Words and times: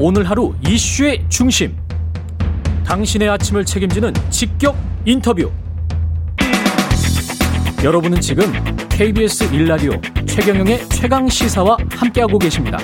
오늘 0.00 0.30
하루 0.30 0.54
이슈의 0.64 1.24
중심. 1.28 1.76
당신의 2.86 3.28
아침을 3.30 3.64
책임지는 3.64 4.12
직격 4.30 4.76
인터뷰. 5.04 5.50
여러분은 7.82 8.20
지금 8.20 8.44
KBS 8.90 9.52
일라디오 9.52 9.90
최경영의 10.24 10.88
최강 10.90 11.28
시사와 11.28 11.76
함께하고 11.90 12.38
계십니다. 12.38 12.78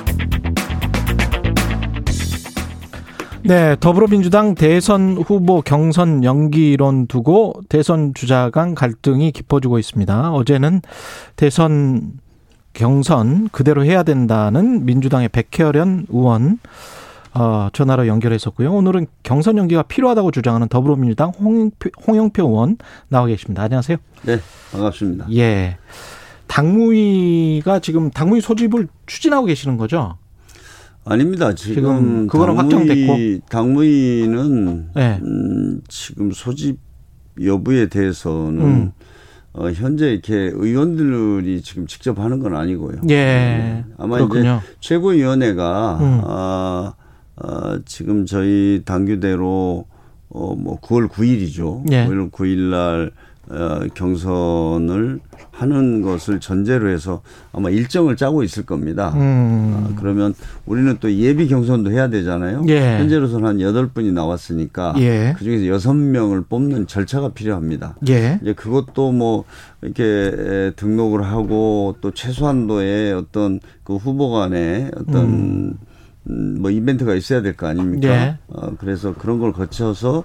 네, 3.45 3.77
더불어민주당 3.79 4.57
대선 4.57 5.17
후보 5.17 5.63
경선 5.63 6.25
연기론 6.25 7.07
두고 7.07 7.55
대선 7.69 8.13
주자 8.15 8.51
간 8.51 8.75
갈등이 8.75 9.31
깊어지고 9.31 9.79
있습니다. 9.79 10.33
어제는 10.33 10.81
대선 11.37 12.15
경선 12.73 13.51
그대로 13.53 13.85
해야 13.85 14.03
된다는 14.03 14.85
민주당의 14.85 15.29
백혜련 15.29 16.07
의원 16.09 16.59
어, 17.35 17.69
전화로 17.73 18.07
연결했었고요. 18.07 18.73
오늘은 18.73 19.07
경선 19.25 19.59
연기가 19.59 19.83
필요하다고 19.83 20.31
주장하는 20.31 20.69
더불어민주당 20.69 21.31
홍영표, 21.31 21.91
홍영표 22.07 22.47
의원 22.47 22.77
나와 23.09 23.27
계십니다. 23.27 23.63
안녕하세요. 23.65 23.97
네, 24.23 24.39
반갑습니다. 24.73 25.27
예. 25.35 25.77
당무위가 26.47 27.81
지금 27.81 28.11
당무위 28.11 28.41
소집을 28.41 28.87
추진하고 29.07 29.47
계시는 29.47 29.77
거죠? 29.77 30.17
아닙니다. 31.05 31.55
지금, 31.55 31.75
지금 31.75 32.27
그거는 32.29 32.57
당무위, 32.57 33.07
확정됐고 33.07 33.47
당무위는 33.51 34.91
네. 34.95 35.19
음, 35.23 35.81
지금 35.89 36.31
소집 36.31 36.79
여부에 37.43 37.89
대해서는 37.89 38.61
음. 38.63 38.93
어, 39.55 39.71
현재 39.71 40.11
이렇게 40.13 40.35
의원들이 40.35 41.63
지금 41.63 41.87
직접 41.87 42.19
하는 42.21 42.39
건 42.39 42.55
아니고요. 42.55 42.99
예. 43.09 43.15
네. 43.15 43.85
아마 43.99 44.17
그렇군요. 44.19 44.61
이제 44.63 44.75
최고위원회가 44.81 45.99
음. 46.01 46.21
아, 46.25 46.95
아, 47.37 47.81
지금 47.85 48.27
저희 48.27 48.83
당규대로 48.85 49.87
어, 50.29 50.55
뭐 50.57 50.81
9월 50.81 51.09
9일이죠. 51.09 51.91
예. 51.93 52.07
9월 52.07 52.31
9일 52.31 52.71
날 52.71 53.13
어, 53.51 53.81
경선을 53.95 55.21
하는 55.51 56.03
것을 56.03 56.41
전제로 56.41 56.89
해서 56.89 57.21
아마 57.53 57.69
일정을 57.69 58.17
짜고 58.17 58.43
있을 58.43 58.65
겁니다. 58.65 59.13
음. 59.17 59.75
아, 59.77 60.01
그러면 60.01 60.35
우리는 60.65 60.97
또 60.99 61.13
예비 61.13 61.47
경선도 61.47 61.93
해야 61.93 62.09
되잖아요. 62.09 62.65
예. 62.69 62.99
현재로서는 62.99 63.47
한 63.47 63.61
여덟 63.61 63.89
분이 63.89 64.13
나왔으니까 64.13 64.95
예. 64.99 65.35
그중에서 65.37 65.67
여섯 65.67 65.93
명을 65.95 66.45
뽑는 66.49 66.87
절차가 66.87 67.31
필요합니다. 67.31 67.97
예. 68.09 68.39
이제 68.43 68.55
그것도 68.55 69.13
뭐 69.13 69.45
이렇게 69.83 70.73
등록을 70.77 71.25
하고 71.25 71.97
또 72.01 72.11
최소한도의 72.13 73.13
어떤 73.13 73.61
그 73.85 73.97
후보 73.97 74.31
간의 74.31 74.91
어떤 74.97 75.25
음. 75.25 75.75
음뭐 76.29 76.71
이벤트가 76.71 77.15
있어야 77.15 77.43
될 77.43 77.55
거 77.57 77.67
아닙니까? 77.67 78.09
예. 78.09 78.39
어, 78.49 78.75
그래서 78.79 79.15
그런 79.15 79.39
걸 79.39 79.53
거쳐서 79.53 80.25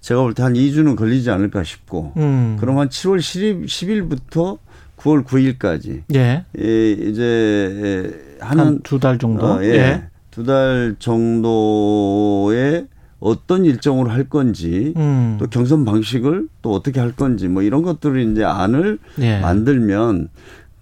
제가 0.00 0.20
볼 0.22 0.34
때 0.34 0.42
한 0.42 0.54
2주는 0.54 0.96
걸리지 0.96 1.30
않을까 1.30 1.62
싶고 1.64 2.12
음. 2.16 2.56
그럼 2.60 2.78
한 2.78 2.88
7월 2.88 3.18
10일, 3.18 3.66
10일부터 3.66 4.58
9월 4.98 5.24
9일까지 5.24 6.02
예. 6.14 6.44
예 6.58 6.90
이제 6.92 8.36
하는 8.40 8.80
두달 8.82 9.18
정도 9.18 9.46
어, 9.46 9.62
예. 9.64 9.68
예. 9.68 10.02
두 10.30 10.44
달 10.44 10.96
정도의 10.98 12.86
어떤 13.18 13.64
일정으로 13.64 14.10
할 14.10 14.24
건지 14.28 14.92
음. 14.96 15.36
또 15.40 15.46
경선 15.46 15.84
방식을 15.84 16.48
또 16.62 16.74
어떻게 16.74 17.00
할 17.00 17.12
건지 17.12 17.48
뭐 17.48 17.62
이런 17.62 17.82
것들을 17.82 18.32
이제 18.32 18.44
안을 18.44 18.98
예. 19.20 19.40
만들면 19.40 20.28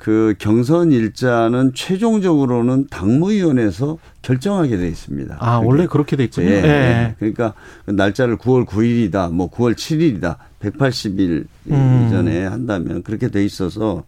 그 0.05 0.35
경선 0.39 0.93
일자는 0.93 1.73
최종적으로는 1.75 2.89
당무위원회에서 2.91 3.97
결정하게 4.21 4.77
돼 4.77 4.87
있습니다. 4.87 5.37
아 5.41 5.61
그러니까 5.61 5.67
원래 5.67 5.87
그렇게 5.87 6.15
돼 6.15 6.25
있군요. 6.25 6.51
예, 6.51 6.57
예. 6.57 7.15
그러니까 7.19 7.55
그 7.87 7.93
날짜를 7.93 8.37
9월 8.37 8.67
9일이다, 8.67 9.33
뭐 9.33 9.51
9월 9.51 9.75
7일이다, 9.75 10.37
180일 10.61 11.47
음. 11.71 12.05
이전에 12.07 12.45
한다면 12.45 13.03
그렇게 13.03 13.29
돼 13.29 13.43
있어서 13.47 14.05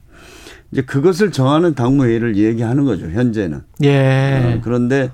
이제 0.72 0.82
그것을 0.82 1.30
정하는 1.30 1.74
당무회의를 1.74 2.36
얘기하는 2.36 2.84
거죠. 2.84 3.06
현재는. 3.06 3.60
예. 3.84 4.56
어, 4.56 4.60
그런데 4.62 5.10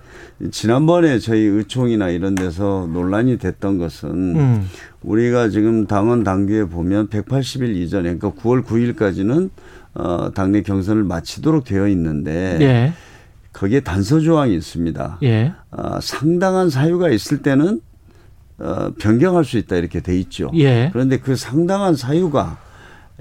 지난번에 0.50 1.18
저희 1.18 1.40
의총이나 1.40 2.08
이런 2.08 2.34
데서 2.34 2.88
논란이 2.92 3.38
됐던 3.38 3.78
것은 3.78 4.10
음. 4.10 4.68
우리가 5.02 5.50
지금 5.50 5.86
당원 5.86 6.24
당규에 6.24 6.64
보면 6.64 7.08
180일 7.08 7.76
이전에 7.76 8.16
그러니까 8.16 8.32
9월 8.42 8.64
9일까지는 8.64 9.50
어, 9.94 10.30
당내 10.34 10.62
경선을 10.62 11.04
마치도록 11.04 11.64
되어 11.64 11.86
있는데 11.88 12.58
예. 12.60 12.92
거기에 13.52 13.80
단서 13.80 14.20
조항이 14.20 14.54
있습니다. 14.54 15.18
예. 15.22 15.52
어, 15.70 16.00
상당한 16.00 16.70
사유가 16.70 17.10
있을 17.10 17.42
때는 17.42 17.80
어, 18.58 18.90
변경할 18.98 19.44
수 19.44 19.58
있다 19.58 19.76
이렇게 19.76 20.00
돼 20.00 20.18
있죠. 20.20 20.50
예. 20.54 20.88
그런데 20.92 21.18
그 21.18 21.36
상당한 21.36 21.94
사유가 21.94 22.58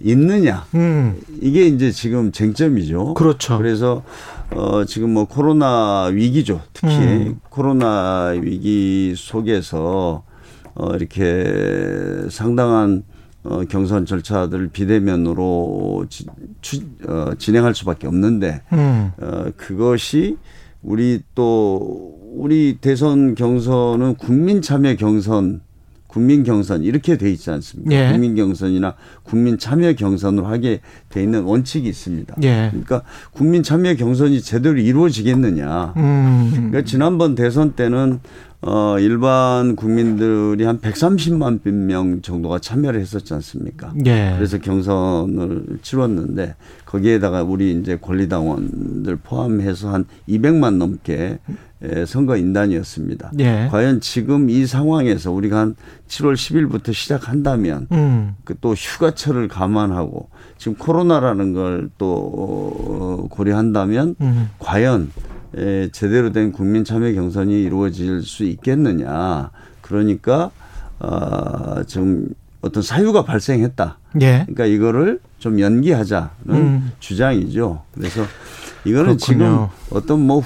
있느냐 0.02 0.66
음. 0.76 1.20
이게 1.42 1.68
이제 1.68 1.92
지금 1.92 2.32
쟁점이죠. 2.32 3.14
그렇죠. 3.14 3.58
그래서 3.58 4.04
어 4.52 4.86
지금 4.86 5.14
뭐 5.14 5.26
코로나 5.26 6.06
위기죠. 6.06 6.62
특히 6.74 6.96
음. 6.96 7.40
코로나 7.50 8.34
위기 8.42 9.14
속에서 9.16 10.24
어 10.74 10.96
이렇게 10.96 12.28
상당한 12.30 13.04
어, 13.44 13.64
경선 13.68 14.06
절차들을 14.06 14.68
비대면으로 14.68 16.06
지, 16.10 16.28
추, 16.62 16.80
어, 17.08 17.32
진행할 17.40 17.74
수밖에 17.74 18.06
없는데 18.06 18.62
음. 18.72 19.12
어, 19.20 19.46
그것이 19.58 20.38
우리 20.84 21.22
또 21.34 22.20
우리 22.36 22.78
대선 22.80 23.36
경선은 23.36 24.16
국민 24.16 24.62
참여 24.62 24.96
경선 24.96 25.62
국민 26.12 26.44
경선 26.44 26.84
이렇게 26.84 27.18
돼 27.18 27.32
있지 27.32 27.50
않습니까? 27.52 27.96
예. 27.96 28.12
국민 28.12 28.36
경선이나 28.36 28.96
국민 29.24 29.58
참여 29.58 29.94
경선으로 29.94 30.46
하게 30.46 30.82
돼 31.08 31.24
있는 31.24 31.44
원칙이 31.44 31.88
있습니다. 31.88 32.36
예. 32.44 32.68
그러니까 32.70 33.04
국민 33.32 33.64
참여 33.64 33.96
경선이 33.96 34.42
제대로 34.42 34.78
이루어지겠느냐. 34.78 35.94
음. 35.96 36.52
그러니까 36.54 36.82
지난번 36.84 37.36
대선 37.36 37.72
때는 37.72 38.20
어, 38.64 39.00
일반 39.00 39.76
국민들이 39.76 40.64
한 40.66 40.80
130만 40.80 41.68
명 41.72 42.22
정도가 42.22 42.60
참여를 42.60 43.00
했었지 43.02 43.34
않습니까? 43.34 43.92
예. 44.06 44.34
그래서 44.38 44.60
경선을 44.60 45.80
치렀는데 45.82 46.56
거기에다가 46.86 47.42
우리 47.42 47.72
이제 47.72 47.98
권리당원들 47.98 49.16
포함해서 49.18 49.92
한 49.92 50.06
200만 50.30 50.76
넘게 50.76 51.40
선거 52.06 52.38
인단이었습니다. 52.38 53.32
예. 53.40 53.68
과연 53.72 54.00
지금 54.00 54.52
이 54.52 54.68
상황에서 54.68 55.32
우리가 55.32 55.58
한 55.58 55.76
7월 56.08 56.36
10일부터 56.36 56.94
시작한다면 56.94 57.88
음. 57.92 58.36
그또 58.44 58.76
휴가철을 58.76 59.48
감안하고 59.48 60.30
지금 60.60 60.76
코로나라는 60.78 61.54
걸 61.54 61.90
또 61.98 63.28
고려한다면 63.32 64.16
음. 64.22 64.50
과연 64.60 65.12
에, 65.58 65.90
제대로 65.92 66.32
된 66.32 66.52
국민 66.52 66.84
참여 66.84 67.12
경선이 67.14 67.64
이루어질 67.64 68.24
수 68.24 68.44
있겠느냐. 68.44 69.52
그러니까 69.82 70.52
어, 71.00 71.84
좀 71.88 72.28
어떤 72.62 72.84
사유가 72.84 73.24
발생했다. 73.24 73.98
예. 74.22 74.46
그러니까 74.46 74.66
이거를 74.66 75.20
좀 75.40 75.60
연기하자는 75.60 76.30
음. 76.50 76.92
주장이죠. 77.00 77.82
그래서 77.94 78.24
이거는 78.86 79.18
그렇군요. 79.18 79.18
지금 79.18 79.68
어떤 79.92 80.26
뭐 80.26 80.40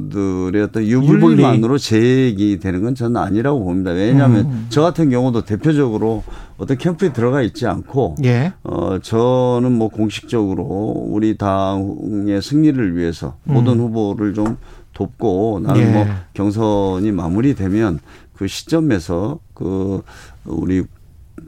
후보들의 0.00 0.62
어떤 0.62 0.84
유불리만으로 0.84 1.76
제기되는 1.78 2.82
건 2.82 2.94
저는 2.94 3.20
아니라고 3.20 3.62
봅니다. 3.64 3.90
왜냐하면 3.90 4.46
음. 4.46 4.66
저 4.70 4.80
같은 4.82 5.10
경우도 5.10 5.44
대표적으로 5.44 6.22
어떤 6.56 6.78
캠프에 6.78 7.12
들어가 7.12 7.42
있지 7.42 7.66
않고 7.66 8.14
예. 8.24 8.52
어 8.62 8.98
저는 9.00 9.72
뭐 9.72 9.88
공식적으로 9.88 10.64
우리 11.10 11.36
당의 11.36 12.40
승리를 12.40 12.96
위해서 12.96 13.36
음. 13.48 13.54
모든 13.54 13.78
후보를 13.80 14.32
좀 14.34 14.56
돕고 14.94 15.60
나는 15.64 15.80
예. 15.82 15.86
뭐 15.92 16.06
경선이 16.32 17.12
마무리되면 17.12 17.98
그 18.32 18.46
시점에서 18.46 19.38
그 19.52 20.02
우리 20.44 20.84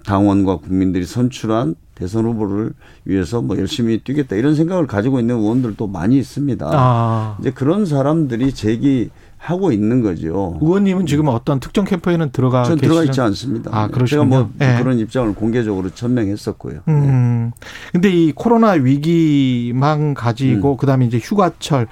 당원과 0.05 0.59
국민들이 0.59 1.05
선출한 1.05 1.75
대선 1.97 2.27
후보를 2.27 2.73
위해서 3.05 3.41
뭐 3.43 3.59
열심히 3.59 3.99
뛰겠다 3.99 4.37
이런 4.37 4.55
생각을 4.55 4.87
가지고 4.87 5.19
있는 5.19 5.37
의원들도 5.37 5.87
많이 5.89 6.19
있습니다. 6.19 6.71
아. 6.73 7.37
이제 7.41 7.51
그런 7.51 7.87
사람들이 7.87 8.53
제기 8.53 9.11
하고 9.39 9.73
있는 9.73 10.03
거죠. 10.03 10.59
의원님은 10.61 11.07
지금 11.07 11.29
어떤 11.29 11.59
특정 11.61 11.85
캠프에는 11.85 12.31
들어가 12.33 12.65
전 12.65 12.79
들어가 12.79 13.05
있지 13.05 13.21
않습니다. 13.21 13.71
아, 13.73 13.89
그러시군요. 13.89 14.29
제가 14.29 14.41
뭐 14.41 14.51
네. 14.59 14.79
그런 14.83 14.99
입장을 14.99 15.35
공개적으로 15.35 15.91
천명했었고요. 15.91 16.81
음. 16.89 17.53
네. 17.53 17.67
근데 17.93 18.11
이 18.11 18.33
코로나 18.33 18.73
위기만 18.73 20.15
가지고 20.15 20.73
음. 20.73 20.77
그다음에 20.77 21.07
이제 21.07 21.19
휴가철 21.19 21.87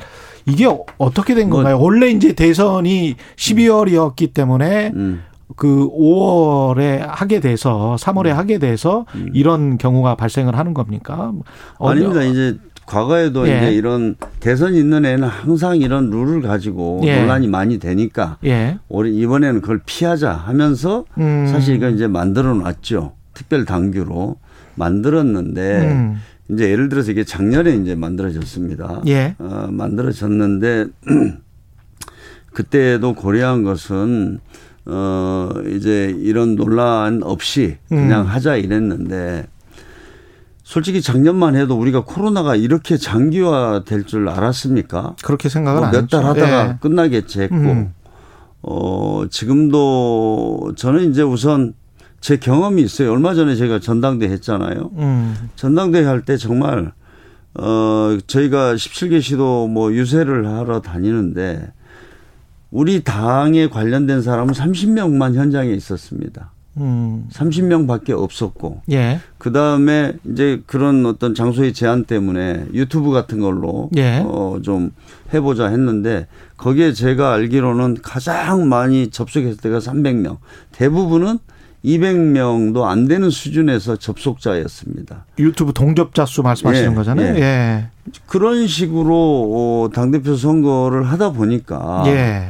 이게 0.47 0.67
어떻게 0.99 1.35
된뭐 1.35 1.57
건가요? 1.57 1.79
뭐, 1.79 1.87
원래 1.87 2.09
이제 2.09 2.33
대선이 2.33 3.15
12월이었기 3.37 4.35
때문에 4.35 4.93
음. 4.95 5.23
그 5.57 5.89
5월에 5.91 6.99
하게 6.99 7.41
돼서 7.41 7.97
3월에 7.99 8.33
음. 8.33 8.37
하게 8.37 8.59
돼서 8.59 9.07
음. 9.15 9.31
이런 9.35 9.79
경우가 9.79 10.17
발생을 10.17 10.57
하는 10.57 10.75
겁니까? 10.75 11.33
아닙니다. 11.79 12.23
이제 12.23 12.59
과거에도 12.87 13.49
예. 13.49 13.57
이제 13.57 13.75
이런 13.75 14.15
대선 14.41 14.75
있는 14.75 15.05
애는 15.05 15.27
항상 15.27 15.77
이런 15.79 16.11
룰을 16.11 16.43
가지고 16.43 17.01
예. 17.05 17.21
논란이 17.21 17.49
많이 17.49 17.79
되니까 17.79 18.37
예. 18.45 18.79
우리 18.89 19.17
이번에는 19.17 19.61
그걸 19.61 19.81
피하자 19.85 20.33
하면서 20.33 21.05
음. 21.19 21.47
사실 21.47 21.77
이건 21.77 21.95
이제 21.95 22.07
만들어 22.07 22.55
놨죠. 22.55 23.15
특별 23.33 23.65
당규로 23.65 24.37
만들었는데 24.75 25.81
음. 25.83 26.17
이제 26.51 26.71
예를 26.71 26.89
들어서 26.89 27.11
이게 27.11 27.25
작년에 27.25 27.75
이제 27.77 27.95
만들어졌습니다. 27.95 29.03
예. 29.07 29.35
어, 29.39 29.69
만들어졌는데 29.71 30.87
그때도 32.53 33.15
고려한 33.15 33.65
것은 33.65 34.41
어 34.87 35.51
이제 35.75 36.15
이런 36.19 36.57
논란 36.57 37.23
없이 37.23 37.79
그냥 37.89 38.23
음. 38.23 38.27
하자 38.27 38.57
이랬는데 38.57 39.47
솔직히 40.63 41.01
작년만 41.03 41.57
해도 41.57 41.79
우리가 41.79 42.05
코로나가 42.05 42.55
이렇게 42.57 42.97
장기화 42.97 43.85
될 43.87 44.05
줄 44.05 44.29
알았습니까? 44.29 45.17
그렇게 45.23 45.49
생각을 45.49 45.81
뭐안몇달 45.81 46.03
했죠. 46.03 46.29
하다가 46.29 46.69
예. 46.69 46.79
끝나겠지 46.81 47.41
했고 47.43 47.55
음. 47.57 47.95
어 48.63 49.25
지금도 49.31 50.73
저는 50.77 51.11
이제 51.11 51.23
우선 51.23 51.75
제 52.21 52.37
경험이 52.39 52.83
있어요. 52.83 53.13
얼마 53.13 53.35
전에 53.35 53.55
제가 53.57 53.81
전당대 53.81 54.27
했잖아요. 54.29 54.91
음. 54.97 55.35
전당대회 55.57 56.05
할때 56.05 56.37
정말 56.39 56.93
어 57.55 58.19
저희가 58.27 58.75
17개 58.75 59.21
시도 59.23 59.69
뭐 59.69 59.93
유세를 59.93 60.47
하러 60.47 60.81
다니는데 60.81 61.73
우리 62.75 63.05
당에 63.05 63.69
관련된 63.69 64.21
사람은 64.21 64.53
30명만 64.53 65.35
현장에 65.35 65.71
있었습니다. 65.71 66.51
음. 66.79 67.29
30명밖에 67.31 68.11
없었고 68.11 68.83
예. 68.91 69.21
그 69.39 69.53
다음에 69.53 70.15
이제 70.29 70.61
그런 70.67 71.07
어떤 71.07 71.37
장소의 71.37 71.73
제한 71.73 72.03
때문에 72.05 72.67
유튜브 72.75 73.13
같은 73.13 73.39
걸로 73.39 73.91
예. 73.97 74.25
어좀 74.27 74.91
해보자 75.33 75.69
했는데 75.69 76.27
거기에 76.57 76.93
제가 76.95 77.33
알기로는 77.35 77.99
가장 78.03 78.69
많이 78.69 79.09
접속했을 79.09 79.59
때가 79.59 79.79
300명 79.79 80.39
대부분은 80.73 81.39
200명도 81.85 82.85
안 82.85 83.07
되는 83.07 83.29
수준에서 83.29 83.97
접속자였습니다. 83.97 85.27
유튜브 85.39 85.73
동접자 85.73 86.25
수 86.25 86.43
말씀하시는 86.43 86.93
예, 86.93 86.95
거잖아요. 86.95 87.35
예. 87.37 87.41
예. 87.41 87.89
그런 88.27 88.67
식으로 88.67 89.15
어, 89.55 89.91
당대표 89.93 90.35
선거를 90.35 91.05
하다 91.05 91.33
보니까 91.33 92.05
예. 92.07 92.49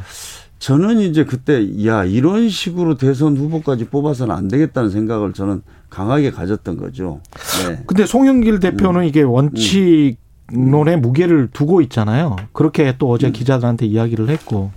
저는 0.59 0.99
이제 0.99 1.25
그때 1.25 1.85
야 1.85 2.05
이런 2.05 2.49
식으로 2.49 2.95
대선 2.95 3.37
후보까지 3.37 3.85
뽑아서는 3.85 4.33
안 4.33 4.47
되겠다는 4.47 4.89
생각을 4.89 5.33
저는 5.33 5.61
강하게 5.89 6.31
가졌던 6.31 6.77
거죠. 6.77 7.21
네. 7.67 7.83
근데 7.85 8.05
송영길 8.05 8.59
대표는 8.59 9.01
음. 9.01 9.05
이게 9.05 9.21
원칙론의 9.21 10.97
무게를 11.01 11.49
두고 11.51 11.81
있잖아요. 11.81 12.37
그렇게 12.53 12.95
또 12.97 13.11
어제 13.11 13.31
기자들한테 13.31 13.85
이야기를 13.85 14.29
했고. 14.29 14.71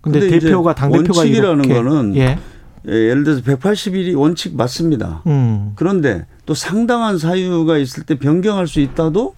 근데, 0.00 0.20
음. 0.20 0.28
근데 0.28 0.38
대표가 0.38 0.74
당 0.74 0.92
대표가 0.92 1.20
원칙이라는 1.20 1.68
거는 1.68 2.16
예. 2.16 2.38
예, 2.88 2.92
예를 2.92 3.24
들어서 3.24 3.42
180일이 3.42 4.16
원칙 4.18 4.56
맞습니다. 4.56 5.22
음. 5.26 5.72
그런데 5.74 6.26
또 6.44 6.54
상당한 6.54 7.18
사유가 7.18 7.78
있을 7.78 8.04
때 8.04 8.18
변경할 8.18 8.68
수 8.68 8.80
있다도 8.80 9.34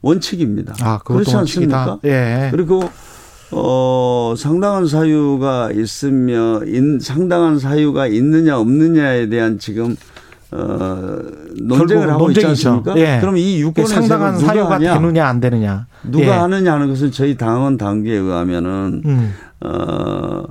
원칙입니다. 0.00 0.74
아, 0.80 0.98
그렇지. 0.98 1.34
않습니까? 1.36 1.98
예. 2.04 2.48
그리고 2.50 2.82
어 3.52 4.34
상당한 4.36 4.86
사유가 4.86 5.70
있으며 5.72 6.62
인, 6.64 6.98
상당한 6.98 7.58
사유가 7.58 8.06
있느냐 8.08 8.58
없느냐에 8.58 9.28
대한 9.28 9.58
지금 9.58 9.94
어 10.50 11.18
논쟁을 11.60 12.10
하고 12.10 12.30
있지 12.30 12.40
논쟁이죠. 12.40 12.70
않습니까? 12.70 12.98
예. 12.98 13.20
그럼 13.20 13.36
이 13.36 13.60
유권 13.60 13.86
상당한 13.86 14.38
사유가 14.38 14.74
하냐? 14.76 14.94
되느냐 14.94 15.26
안 15.28 15.38
되느냐. 15.40 15.86
누가 16.02 16.24
예. 16.24 16.30
하느냐 16.30 16.72
하는 16.72 16.88
것은 16.88 17.12
저희 17.12 17.36
당원 17.36 17.76
당규에 17.76 18.16
의하면은 18.16 19.02
음. 19.04 19.34
어 19.60 20.42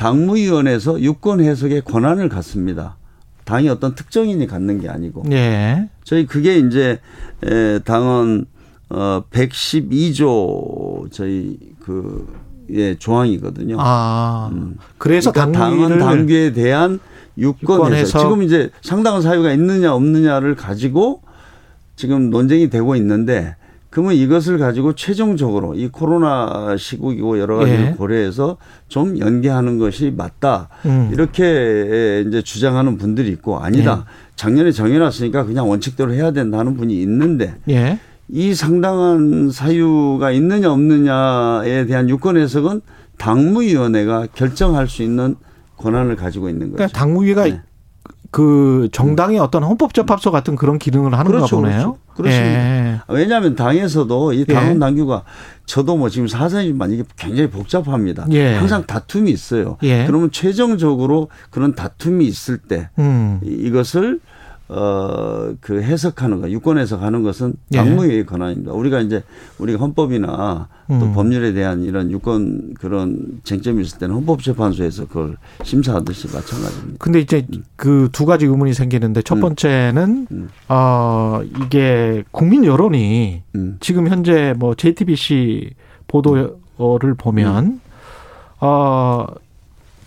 당무위원회에서 0.00 1.00
유권 1.00 1.40
해석의 1.40 1.82
권한을 1.82 2.28
갖습니다. 2.28 2.96
당이 3.44 3.68
어떤 3.68 3.94
특정인이 3.94 4.46
갖는 4.46 4.80
게 4.80 4.88
아니고 4.88 5.24
예. 5.32 5.88
저희 6.04 6.26
그게 6.26 6.58
이제 6.58 7.00
에 7.42 7.78
당원 7.80 8.46
어 8.88 9.22
112조 9.30 11.10
저희 11.12 11.58
그 11.80 12.50
예 12.72 12.94
조항이거든요. 12.96 13.76
아. 13.78 14.50
음. 14.52 14.76
그래서 14.98 15.32
그러니까 15.32 15.58
당원 15.58 15.98
당규에 15.98 16.52
대한 16.52 17.00
유권 17.36 17.62
유권 17.62 17.94
해석 17.94 18.18
해석. 18.18 18.20
지금 18.20 18.42
이제 18.42 18.70
상당한 18.82 19.22
사유가 19.22 19.52
있느냐 19.52 19.94
없느냐를 19.94 20.54
가지고 20.54 21.22
지금 21.96 22.30
논쟁이 22.30 22.70
되고 22.70 22.96
있는데 22.96 23.56
그러면 23.90 24.14
이것을 24.14 24.58
가지고 24.58 24.94
최종적으로 24.94 25.74
이 25.74 25.88
코로나 25.88 26.76
시국이고 26.78 27.40
여러 27.40 27.56
가지를 27.58 27.86
예. 27.86 27.90
고려해서 27.92 28.56
좀 28.88 29.18
연계하는 29.18 29.78
것이 29.78 30.12
맞다 30.16 30.68
음. 30.86 31.10
이렇게 31.12 32.24
이제 32.26 32.40
주장하는 32.40 32.98
분들이 32.98 33.30
있고 33.30 33.58
아니다 33.58 34.06
예. 34.06 34.30
작년에 34.36 34.70
정해놨으니까 34.70 35.44
그냥 35.44 35.68
원칙대로 35.68 36.12
해야 36.12 36.30
된다는 36.30 36.76
분이 36.76 37.02
있는데 37.02 37.56
예. 37.68 37.98
이 38.28 38.54
상당한 38.54 39.50
사유가 39.50 40.30
있느냐 40.30 40.70
없느냐에 40.70 41.86
대한 41.86 42.08
유권 42.08 42.36
해석은 42.36 42.80
당무위원회가 43.18 44.28
결정할 44.34 44.88
수 44.88 45.02
있는 45.02 45.34
권한을 45.76 46.14
가지고 46.14 46.48
있는 46.48 46.70
거죠. 46.70 46.76
그러니까 46.76 46.98
당무위가 46.98 47.44
네. 47.44 47.60
그 48.30 48.88
정당의 48.92 49.38
어떤 49.40 49.64
헌법 49.64 49.92
재판소 49.94 50.30
같은 50.30 50.54
그런 50.56 50.78
기능을 50.78 51.12
하는가 51.14 51.30
그렇죠, 51.38 51.56
보네요. 51.56 51.72
그렇죠. 51.72 51.98
그렇습니다. 52.14 52.50
예. 52.50 53.00
왜냐하면 53.08 53.56
당에서도 53.56 54.32
이 54.34 54.44
당원 54.44 54.74
예. 54.76 54.78
당규가 54.78 55.22
저도 55.66 55.96
뭐 55.96 56.08
지금 56.08 56.28
사선이지만 56.28 56.92
이게 56.92 57.02
굉장히 57.16 57.48
복잡합니다. 57.50 58.26
예. 58.30 58.54
항상 58.54 58.84
다툼이 58.86 59.30
있어요. 59.30 59.78
예. 59.82 60.06
그러면 60.06 60.30
최종적으로 60.30 61.28
그런 61.50 61.74
다툼이 61.74 62.24
있을 62.26 62.58
때 62.58 62.90
음. 62.98 63.40
이- 63.42 63.48
이것을 63.66 64.20
어 64.70 65.30
그 65.60 65.82
해석하는 65.82 66.40
거, 66.40 66.50
유권 66.50 66.78
해석하는 66.78 67.22
것은 67.22 67.54
예. 67.72 67.78
당무위의 67.78 68.26
권한입니다. 68.26 68.72
우리가 68.72 69.00
이제 69.00 69.22
우리가 69.58 69.78
헌법이나 69.80 70.68
또 70.88 70.94
음. 70.94 71.12
법률에 71.12 71.52
대한 71.52 71.82
이런 71.82 72.10
유권 72.10 72.74
그런 72.78 73.40
쟁점이 73.44 73.82
있을 73.82 73.98
때는 73.98 74.14
헌법재판소에서 74.16 75.06
그걸 75.06 75.36
심사하듯이 75.64 76.28
마찬가지입니다. 76.32 76.96
근데 76.98 77.20
이제 77.20 77.46
그두 77.76 78.26
가지 78.26 78.46
의문이 78.46 78.74
생기는데 78.74 79.22
첫 79.22 79.36
음. 79.36 79.40
번째는 79.40 80.26
음. 80.30 80.48
어 80.68 81.40
이게 81.64 82.24
국민 82.30 82.64
여론이 82.64 83.42
음. 83.54 83.76
지금 83.80 84.08
현재 84.08 84.54
뭐 84.56 84.74
JTBC 84.74 85.70
보도를 86.08 87.14
보면 87.16 87.64
음. 87.64 87.80
어 88.60 89.26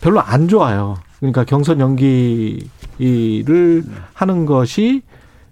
별로 0.01 0.19
안 0.19 0.47
좋아요. 0.47 0.97
그러니까 1.19 1.45
경선 1.45 1.79
연기 1.79 2.67
를 2.99 3.83
하는 4.13 4.45
것이 4.45 5.01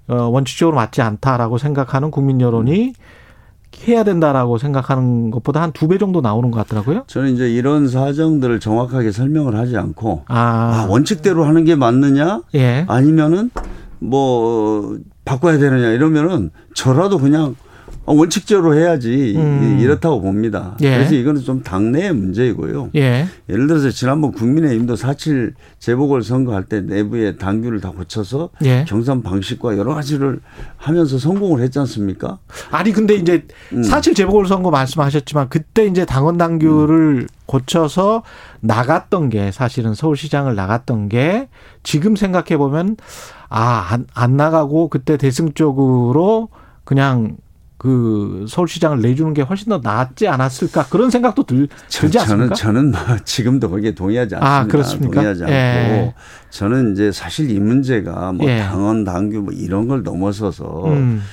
어 0.07 0.15
원칙적으로 0.27 0.75
맞지 0.75 1.01
않다라고 1.01 1.57
생각하는 1.57 2.11
국민 2.11 2.41
여론이 2.41 2.93
해야 3.87 4.03
된다라고 4.03 4.57
생각하는 4.57 5.31
것보다 5.31 5.61
한 5.61 5.71
두 5.71 5.87
배 5.87 5.97
정도 5.97 6.21
나오는 6.21 6.51
것 6.51 6.59
같더라고요. 6.59 7.03
저는 7.07 7.33
이제 7.33 7.49
이런 7.49 7.87
사정들을 7.87 8.59
정확하게 8.59 9.11
설명을 9.11 9.55
하지 9.55 9.77
않고 9.77 10.23
아, 10.27 10.35
아, 10.37 10.87
원칙대로 10.89 11.45
하는 11.45 11.63
게 11.65 11.75
맞느냐 11.75 12.41
예. 12.55 12.85
아니면은 12.87 13.49
뭐 13.99 14.97
바꿔야 15.25 15.57
되느냐 15.57 15.89
이러면은 15.89 16.51
저라도 16.75 17.17
그냥 17.17 17.43
어, 17.45 17.55
원칙대로 18.13 18.75
해야지 18.75 19.33
음. 19.37 19.79
이렇다고 19.79 20.21
봅니다. 20.21 20.75
예. 20.81 20.91
그래서 20.91 21.15
이거는 21.15 21.41
좀 21.41 21.63
당내의 21.63 22.13
문제이고요. 22.13 22.91
예. 22.95 23.27
예를 23.49 23.67
들어서 23.67 23.89
지난번 23.89 24.31
국민의힘도 24.31 24.95
4.7 24.95 25.53
재보궐 25.79 26.23
선거할 26.23 26.65
때 26.65 26.81
내부의 26.81 27.37
당규를 27.37 27.81
다 27.81 27.91
고쳐서 27.91 28.49
예. 28.63 28.85
경선 28.87 29.23
방식과 29.23 29.77
여러 29.77 29.93
가지를 29.93 30.39
하면서 30.77 31.17
성공을 31.17 31.61
했지 31.61 31.79
않습니까? 31.79 32.39
아니 32.71 32.91
근데 32.91 33.15
이제 33.15 33.45
음. 33.73 33.83
사실 33.83 34.13
재보궐 34.13 34.47
선거 34.47 34.71
말씀하셨지만 34.71 35.49
그때 35.49 35.85
이제 35.85 36.05
당원 36.05 36.37
당규를 36.37 37.27
고쳐서 37.45 38.23
나갔던 38.61 39.29
게 39.29 39.51
사실은 39.51 39.93
서울시장을 39.93 40.55
나갔던 40.55 41.09
게 41.09 41.49
지금 41.83 42.15
생각해 42.15 42.57
보면 42.57 42.95
아안 43.49 44.07
안 44.13 44.37
나가고 44.37 44.87
그때 44.87 45.17
대승 45.17 45.53
쪽으로 45.53 46.47
그냥 46.85 47.35
그 47.81 48.45
서울시장을 48.47 49.01
내주는 49.01 49.33
게 49.33 49.41
훨씬 49.41 49.69
더 49.69 49.79
낫지 49.81 50.27
않았을까 50.27 50.85
그런 50.85 51.09
생각도 51.09 51.41
들, 51.41 51.67
저, 51.87 52.01
들지 52.01 52.19
저는 52.19 52.31
않습니까? 52.51 52.53
저는 52.53 52.91
뭐 52.91 52.99
지금도 53.25 53.71
거기에 53.71 53.95
동의하지 53.95 54.35
않습니다. 54.35 54.55
아, 54.59 54.67
그렇습니까? 54.67 55.13
동의하지 55.15 55.43
않고 55.45 55.51
예. 55.51 56.13
저는 56.51 56.93
이제 56.93 57.11
사실 57.11 57.49
이 57.49 57.59
문제가 57.59 58.33
뭐 58.33 58.47
예. 58.47 58.59
당원 58.59 59.03
당규 59.03 59.39
뭐 59.39 59.51
이런 59.51 59.87
걸 59.87 60.03
넘어서서 60.03 60.89
음, 60.93 61.23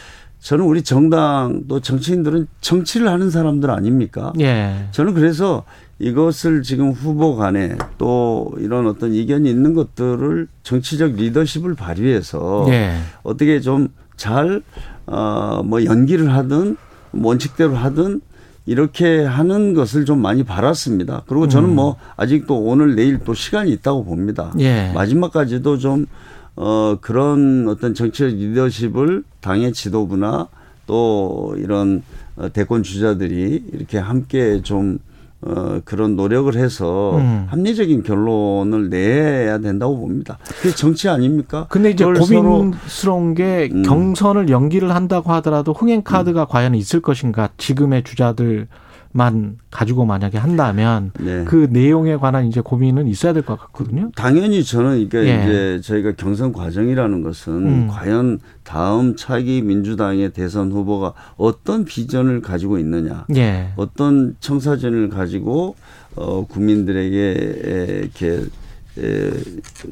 저는 0.40 0.64
우리 0.64 0.81
정당 0.81 1.64
또 1.69 1.81
정치인들은 1.81 2.47
정치를 2.62 3.09
하는 3.09 3.31
사람들 3.31 3.71
아닙니까? 3.71 4.33
예. 4.40 4.87
저는 4.93 5.12
그래서 5.12 5.64
이것을 5.99 6.62
지금 6.62 6.93
후보 6.93 7.37
간에 7.37 7.76
또 7.99 8.55
이런 8.57 8.87
어떤 8.87 9.12
이견이 9.12 9.50
있는 9.50 9.75
것들을 9.75 10.49
정치적 10.62 11.12
리더십을 11.12 11.75
발휘해서 11.75 12.64
예. 12.71 12.95
어떻게 13.23 13.61
좀 13.61 13.88
잘, 14.17 14.62
어, 15.11 15.62
뭐 15.65 15.85
연기를 15.85 16.33
하든 16.35 16.77
원칙대로 17.12 17.75
하든 17.75 18.21
이렇게 18.67 19.25
하는 19.25 19.73
것을 19.73 20.05
좀 20.05 20.21
많이 20.21 20.45
바랐습니다. 20.45 21.23
그리고 21.27 21.49
저는 21.49 21.71
음. 21.71 21.75
뭐 21.75 21.97
아직도 22.17 22.55
오늘 22.59 22.95
내일 22.95 23.19
또 23.25 23.33
시간이 23.33 23.71
있다고 23.73 24.05
봅니다. 24.05 24.53
예. 24.59 24.93
마지막까지도 24.95 25.79
좀 25.79 26.07
어, 26.55 26.99
그런 27.00 27.67
어떤 27.69 27.95
정치적 27.95 28.29
리더십을 28.29 29.25
당의 29.41 29.73
지도부나 29.73 30.49
또 30.87 31.55
이런 31.57 32.03
어, 32.37 32.50
대권 32.53 32.83
주자들이 32.83 33.65
이렇게 33.73 33.97
함께 33.97 34.61
좀 34.62 34.99
어, 35.40 35.80
그런 35.85 36.16
노력을 36.16 36.52
해서 36.57 37.16
음. 37.16 37.47
합리적인 37.49 38.02
결론을 38.02 38.88
내야 38.90 39.59
된다고 39.59 39.97
봅니다. 39.99 40.38
그게 40.61 40.75
정치 40.75 41.09
아닙니까? 41.09 41.66
근데 41.68 41.90
이제 41.90 42.04
고민스러운 42.04 43.35
게 43.35 43.68
음. 43.73 43.83
경선을 43.83 44.49
연기를 44.49 44.95
한다고 44.95 45.33
하더라도 45.35 45.73
흥행 45.73 46.02
카드가 46.02 46.42
음. 46.42 46.47
과연 46.49 46.75
있을 46.75 47.00
것인가? 47.00 47.50
지금의 47.57 48.02
주자들 48.02 48.66
만 49.12 49.59
가지고 49.71 50.05
만약에 50.05 50.38
한다면 50.38 51.12
네. 51.19 51.45
그 51.45 51.69
내용에 51.71 52.17
관한 52.17 52.47
이제 52.47 52.61
고민은 52.61 53.07
있어야 53.09 53.33
될 53.33 53.43
것 53.43 53.59
같거든요. 53.59 54.11
당연히 54.17 54.62
저는 54.62 54.99
이게 54.99 55.19
예. 55.19 55.43
이제 55.43 55.81
저희가 55.83 56.12
경선 56.12 56.53
과정이라는 56.53 57.23
것은 57.23 57.53
음. 57.53 57.88
과연 57.91 58.41
다음 58.65 59.17
차기 59.17 59.62
민주당의 59.62 60.31
대선 60.33 60.71
후보가 60.71 61.15
어떤 61.37 61.85
비전을 61.85 62.43
가지고 62.43 62.79
있느냐, 62.79 63.25
예. 63.35 63.73
어떤 63.77 64.37
청사진을 64.41 65.09
가지고 65.09 65.75
어 66.15 66.45
국민들에게 66.47 68.00
이렇게 68.03 68.45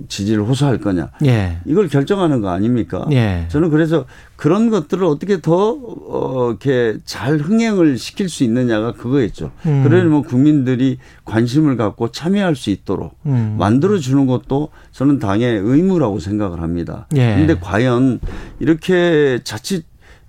지지를 0.08 0.42
호소할 0.44 0.78
거냐. 0.78 1.10
예. 1.24 1.58
이걸 1.64 1.88
결정하는 1.88 2.40
거 2.40 2.50
아닙니까? 2.50 3.06
예. 3.12 3.46
저는 3.48 3.70
그래서 3.70 4.04
그런 4.36 4.70
것들을 4.70 5.04
어떻게 5.04 5.40
더, 5.40 5.76
어, 5.80 6.48
이렇게 6.50 6.98
잘 7.04 7.38
흥행을 7.38 7.98
시킬 7.98 8.28
수 8.28 8.44
있느냐가 8.44 8.92
그거였죠. 8.92 9.52
음. 9.66 9.82
그러면 9.84 10.22
국민들이 10.22 10.98
관심을 11.24 11.76
갖고 11.76 12.10
참여할 12.10 12.56
수 12.56 12.70
있도록 12.70 13.16
음. 13.26 13.56
만들어 13.58 13.98
주는 13.98 14.26
것도 14.26 14.68
저는 14.92 15.18
당의 15.18 15.58
의무라고 15.58 16.18
생각을 16.18 16.60
합니다. 16.60 17.06
그런데 17.10 17.54
예. 17.54 17.58
과연 17.60 18.20
이렇게 18.60 19.40
자칫 19.44 19.84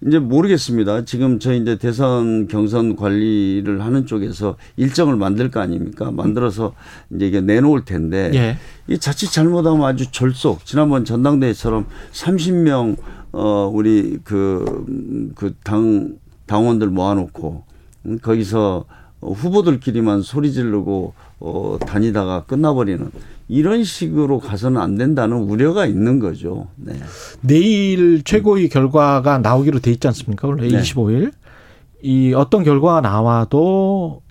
이제 0.06 0.20
모르겠습니다. 0.20 1.06
지금 1.06 1.40
저희 1.40 1.58
이제 1.60 1.76
대선 1.78 2.48
경선 2.48 2.96
관리를 2.96 3.84
하는 3.84 4.06
쪽에서 4.06 4.56
일정을 4.76 5.16
만들 5.16 5.50
거 5.50 5.60
아닙니까? 5.60 6.12
만들어서 6.12 6.74
이제 7.16 7.28
이게 7.28 7.42
내놓을 7.42 7.84
텐데 7.84 8.30
예. 8.36 8.58
이 8.88 9.00
자칫 9.00 9.32
잘못하면 9.32 9.84
아주 9.86 10.12
절속. 10.12 10.66
지난번 10.66 11.04
전당대회처럼 11.06 11.88
30명 12.12 12.98
어 13.32 13.72
우리 13.74 14.18
그 14.24 14.86
그 15.36 15.54
당 15.64 16.16
당원들 16.46 16.88
모아놓고 16.90 17.66
거기서 18.22 18.86
후보들끼리만 19.22 20.22
소리 20.22 20.52
지르고 20.52 21.14
어 21.40 21.78
다니다가 21.86 22.44
끝나버리는 22.44 23.10
이런 23.48 23.84
식으로 23.84 24.40
가서는 24.40 24.80
안 24.80 24.98
된다는 24.98 25.38
우려가 25.38 25.86
있는 25.86 26.20
거죠. 26.20 26.68
네. 26.76 26.94
내일 27.42 28.24
최고위 28.24 28.70
결과가 28.70 29.40
나오기로 29.40 29.80
돼 29.80 29.92
있지 29.92 30.08
않습니까? 30.08 30.48
원래 30.48 30.68
네. 30.68 30.80
25일. 30.82 31.32
이 32.02 32.34
어떤 32.34 32.64
결과가 32.64 33.02
나와도 33.02 34.22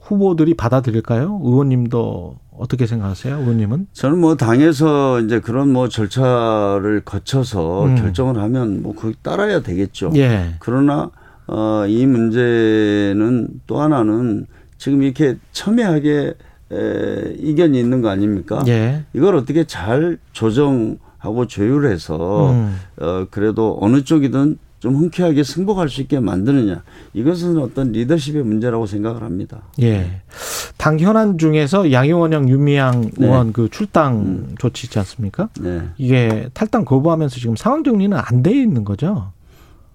후보들이 0.00 0.54
받아들일까요? 0.54 1.40
의원님도 1.42 2.36
어떻게 2.58 2.86
생각하세요, 2.86 3.38
의원님은? 3.38 3.88
저는 3.92 4.18
뭐 4.18 4.36
당에서 4.36 5.20
이제 5.20 5.40
그런 5.40 5.72
뭐 5.72 5.88
절차를 5.88 7.02
거쳐서 7.04 7.86
음. 7.86 7.96
결정을 7.96 8.38
하면 8.38 8.82
뭐 8.82 8.94
거기 8.94 9.14
따라야 9.22 9.60
되겠죠. 9.60 10.12
예. 10.16 10.54
그러나 10.60 11.10
어, 11.48 11.84
이 11.86 12.06
문제는 12.06 13.48
또 13.66 13.80
하나는 13.80 14.46
지금 14.78 15.02
이렇게 15.02 15.36
첨예하게 15.52 16.34
에, 16.72 17.34
이견이 17.38 17.78
있는 17.78 18.02
거 18.02 18.08
아닙니까? 18.08 18.62
예. 18.66 19.04
이걸 19.12 19.36
어떻게 19.36 19.64
잘 19.64 20.18
조정하고 20.32 21.46
조율해서 21.46 22.50
음. 22.50 22.76
어, 23.00 23.26
그래도 23.30 23.78
어느 23.80 24.02
쪽이든 24.02 24.58
좀 24.80 24.94
흔쾌하게 24.96 25.42
승복할 25.42 25.88
수 25.88 26.02
있게 26.02 26.20
만드느냐 26.20 26.82
이것은 27.14 27.56
어떤 27.58 27.92
리더십의 27.92 28.42
문제라고 28.44 28.84
생각을 28.86 29.22
합니다. 29.22 29.62
예. 29.80 30.20
당 30.76 30.98
현안 30.98 31.38
중에서 31.38 31.90
양용원형 31.92 32.48
윤미향 32.50 33.00
네. 33.16 33.26
의원 33.26 33.52
그 33.52 33.68
출당 33.70 34.16
음. 34.18 34.54
조치 34.58 34.86
있지 34.86 34.98
않습니까? 34.98 35.48
네. 35.60 35.80
이게 35.96 36.50
탈당 36.52 36.84
거부하면서 36.84 37.36
지금 37.36 37.56
상황 37.56 37.84
정리는 37.84 38.16
안 38.16 38.42
돼 38.42 38.52
있는 38.54 38.84
거죠. 38.84 39.32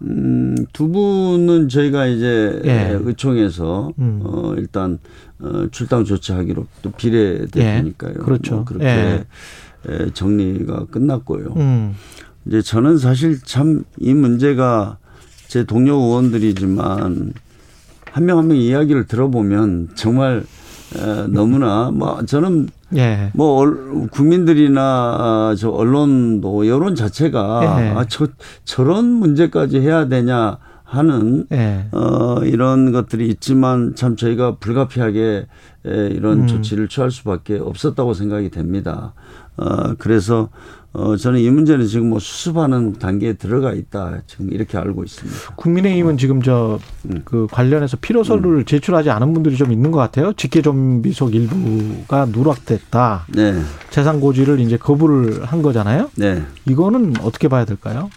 음, 0.03 0.55
두 0.73 0.87
분은 0.89 1.69
저희가 1.69 2.07
이제 2.07 2.61
예. 2.65 2.97
의총에서 3.03 3.91
음. 3.99 4.21
어, 4.23 4.53
일단 4.57 4.99
어, 5.39 5.67
출당 5.71 6.03
조치하기로 6.05 6.65
또 6.81 6.91
비례대표니까요. 6.91 8.13
예. 8.15 8.19
그렇죠. 8.19 8.55
뭐 8.55 8.65
그렇게 8.65 8.85
예. 9.89 10.09
정리가 10.13 10.85
끝났고요. 10.91 11.53
음. 11.57 11.93
이제 12.45 12.61
저는 12.61 12.97
사실 12.97 13.39
참 13.43 13.83
이 13.99 14.13
문제가 14.13 14.97
제 15.47 15.63
동료 15.63 15.95
의원들이지만 15.95 17.33
한 18.11 18.25
명 18.25 18.37
한명 18.39 18.57
이야기를 18.57 19.05
들어보면 19.05 19.89
정말 19.95 20.43
너무나 21.29 21.91
뭐 21.91 22.23
저는 22.25 22.67
예. 22.95 23.31
뭐 23.33 23.65
국민들이나 24.11 24.81
아, 24.81 25.55
저 25.57 25.69
언론도 25.69 26.67
여론 26.67 26.95
자체가 26.95 27.81
예. 27.81 27.89
아, 27.89 28.05
저 28.07 28.27
저런 28.63 29.05
문제까지 29.05 29.79
해야 29.79 30.07
되냐 30.07 30.57
하는 30.83 31.45
예. 31.53 31.87
어 31.93 32.43
이런 32.43 32.91
것들이 32.91 33.27
있지만 33.29 33.95
참 33.95 34.15
저희가 34.17 34.57
불가피하게 34.57 35.47
이런 35.83 36.41
음. 36.41 36.47
조치를 36.47 36.89
취할 36.89 37.11
수밖에 37.11 37.57
없었다고 37.57 38.13
생각이 38.13 38.49
됩니다. 38.49 39.13
어 39.55 39.93
그래서 39.97 40.49
어, 40.93 41.15
저는 41.15 41.39
이 41.39 41.49
문제는 41.49 41.87
지금 41.87 42.09
뭐 42.09 42.19
수습하는 42.19 42.93
단계에 42.93 43.33
들어가 43.33 43.73
있다. 43.73 44.21
지금 44.27 44.51
이렇게 44.51 44.77
알고 44.77 45.03
있습니다. 45.03 45.55
국민의힘은 45.55 46.17
지금 46.17 46.41
저, 46.41 46.79
음. 47.05 47.21
그 47.23 47.47
관련해서 47.49 47.97
필요서를 48.01 48.57
음. 48.59 48.65
제출하지 48.65 49.09
않은 49.09 49.33
분들이 49.33 49.55
좀 49.55 49.71
있는 49.71 49.91
것 49.91 49.99
같아요. 49.99 50.33
직계좀비속 50.33 51.33
일부가 51.33 52.25
누락됐다. 52.25 53.25
네. 53.29 53.61
재산고지를 53.89 54.59
이제 54.59 54.75
거부를 54.75 55.45
한 55.45 55.61
거잖아요. 55.61 56.09
네. 56.15 56.43
이거는 56.67 57.13
어떻게 57.21 57.47
봐야 57.47 57.63
될까요? 57.63 58.09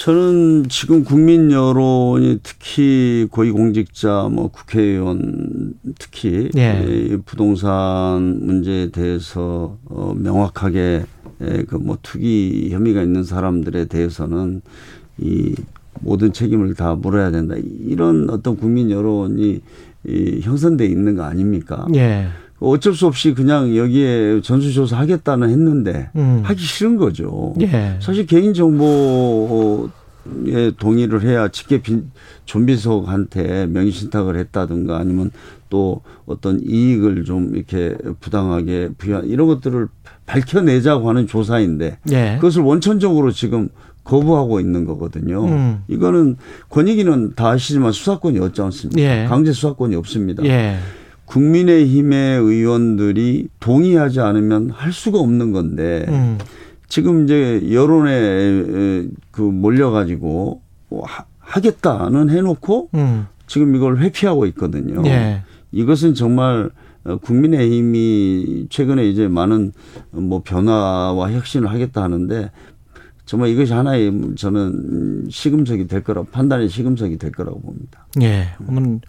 저는 0.00 0.70
지금 0.70 1.04
국민 1.04 1.52
여론이 1.52 2.40
특히 2.42 3.28
고위공직자, 3.30 4.30
뭐 4.32 4.48
국회의원 4.48 5.74
특히 5.98 6.48
예. 6.56 7.18
부동산 7.26 8.40
문제에 8.46 8.90
대해서 8.90 9.76
어 9.84 10.14
명확하게 10.16 11.04
예, 11.42 11.62
그뭐 11.64 11.98
투기 12.00 12.70
혐의가 12.70 13.02
있는 13.02 13.24
사람들에 13.24 13.88
대해서는 13.88 14.62
이 15.18 15.54
모든 16.00 16.32
책임을 16.32 16.72
다 16.76 16.94
물어야 16.94 17.30
된다. 17.30 17.56
이런 17.58 18.30
어떤 18.30 18.56
국민 18.56 18.90
여론이 18.90 19.60
이 20.06 20.40
형성돼 20.40 20.86
있는 20.86 21.14
거 21.14 21.24
아닙니까? 21.24 21.86
예. 21.94 22.28
어쩔 22.60 22.94
수 22.94 23.06
없이 23.06 23.34
그냥 23.34 23.76
여기에 23.76 24.42
전수조사 24.42 24.98
하겠다는 24.98 25.48
했는데 25.48 26.10
음. 26.16 26.42
하기 26.44 26.62
싫은 26.62 26.96
거죠. 26.96 27.54
예. 27.60 27.96
사실 28.00 28.26
개인 28.26 28.52
정보에 28.52 29.88
동의를 30.78 31.22
해야 31.22 31.48
직계 31.48 31.80
좀비속한테 32.44 33.66
명의신탁을 33.66 34.36
했다든가 34.36 34.98
아니면 34.98 35.30
또 35.70 36.02
어떤 36.26 36.60
이익을 36.60 37.24
좀 37.24 37.56
이렇게 37.56 37.96
부당하게 38.20 38.90
부여한 38.98 39.26
이런 39.26 39.46
것들을 39.46 39.88
밝혀내자고 40.26 41.08
하는 41.08 41.26
조사인데 41.26 41.98
예. 42.12 42.34
그것을 42.36 42.62
원천적으로 42.62 43.32
지금 43.32 43.68
거부하고 44.04 44.60
있는 44.60 44.84
거거든요. 44.84 45.44
음. 45.46 45.82
이거는 45.88 46.36
권익위는 46.68 47.34
다 47.36 47.50
아시지만 47.50 47.92
수사권이 47.92 48.38
없지 48.38 48.60
않습니까? 48.60 49.00
예. 49.00 49.26
강제 49.28 49.52
수사권이 49.52 49.94
없습니다. 49.96 50.44
예. 51.30 51.32
국민의힘의 51.32 52.40
의원들이 52.40 53.48
동의하지 53.60 54.20
않으면 54.20 54.70
할 54.70 54.92
수가 54.92 55.18
없는 55.18 55.52
건데 55.52 56.04
음. 56.08 56.38
지금 56.88 57.24
이제 57.24 57.72
여론에 57.72 59.08
그 59.30 59.40
몰려가지고 59.40 60.60
뭐 60.88 61.04
하겠다는 61.38 62.30
해놓고 62.30 62.90
음. 62.94 63.26
지금 63.46 63.74
이걸 63.74 63.98
회피하고 63.98 64.46
있거든요. 64.46 65.02
예. 65.06 65.42
이것은 65.72 66.14
정말 66.14 66.70
어, 67.04 67.16
국민의힘이 67.16 68.66
최근에 68.68 69.08
이제 69.08 69.26
많은 69.26 69.72
뭐 70.10 70.42
변화와 70.44 71.32
혁신을 71.32 71.70
하겠다 71.70 72.02
하는데 72.02 72.50
정말 73.24 73.48
이것이 73.48 73.72
하나의 73.72 74.12
저는 74.36 75.28
시금석이 75.30 75.86
될 75.86 76.02
거라고 76.02 76.26
판단의 76.30 76.68
시금석이 76.68 77.16
될 77.16 77.30
거라고 77.32 77.60
봅니다. 77.60 78.06
예. 78.20 78.48
오늘 78.68 79.00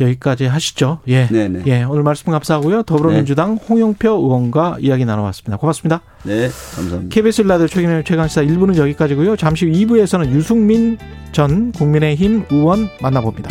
여기까지 0.00 0.46
하시죠. 0.46 1.00
예. 1.08 1.26
네네. 1.26 1.62
예. 1.66 1.82
오늘 1.84 2.02
말씀 2.02 2.32
감사하고요. 2.32 2.82
더불어민주당 2.82 3.54
홍영표 3.54 4.08
의원과 4.08 4.78
이야기 4.80 5.04
나눠봤습니다. 5.04 5.56
고맙습니다. 5.56 6.00
네, 6.24 6.48
감사합니다. 6.74 7.14
KBS 7.14 7.42
라디오 7.42 7.66
최경영 7.66 8.04
최강시사 8.04 8.42
1부는 8.42 8.76
여기까지고요. 8.76 9.36
잠시 9.36 9.66
후 9.66 9.72
2부에서는 9.72 10.30
유승민 10.30 10.98
전 11.32 11.72
국민의힘 11.72 12.46
의원 12.50 12.88
만나봅니다. 13.00 13.50